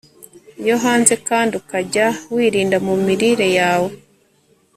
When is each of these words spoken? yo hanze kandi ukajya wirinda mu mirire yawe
yo 0.67 0.75
hanze 0.83 1.13
kandi 1.27 1.51
ukajya 1.61 2.07
wirinda 2.33 2.77
mu 2.85 2.93
mirire 3.05 3.47
yawe 3.59 3.89